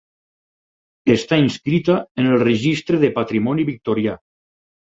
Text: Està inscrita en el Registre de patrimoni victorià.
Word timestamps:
Està 1.15 1.37
inscrita 1.41 1.99
en 2.23 2.31
el 2.31 2.39
Registre 2.47 3.01
de 3.07 3.13
patrimoni 3.21 3.69
victorià. 3.71 4.21